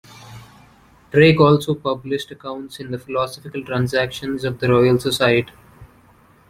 [1.11, 5.53] Drake also published accounts in the "Philosophical Transactions" of the Royal Society.